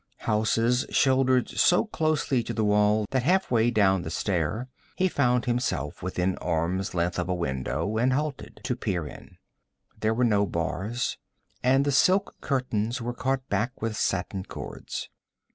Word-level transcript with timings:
Houses 0.21 0.87
shouldered 0.89 1.47
so 1.47 1.85
closely 1.85 2.41
to 2.41 2.55
the 2.55 2.63
wall 2.63 3.05
that 3.11 3.21
half 3.21 3.51
way 3.51 3.69
down 3.69 4.01
the 4.01 4.09
stair 4.09 4.67
he 4.95 5.07
found 5.07 5.45
himself 5.45 6.01
within 6.01 6.39
arm's 6.39 6.95
length 6.95 7.19
of 7.19 7.29
a 7.29 7.35
window, 7.35 7.97
and 7.99 8.11
halted 8.11 8.61
to 8.63 8.75
peer 8.75 9.05
in. 9.05 9.37
There 9.95 10.15
were 10.15 10.23
no 10.23 10.47
bars, 10.47 11.19
and 11.61 11.85
the 11.85 11.91
silk 11.91 12.33
curtains 12.41 12.99
were 12.99 13.13
caught 13.13 13.47
back 13.47 13.79
with 13.79 13.95
satin 13.95 14.43
cords. 14.43 15.07